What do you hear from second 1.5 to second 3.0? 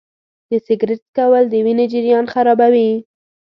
وینې جریان خرابوي.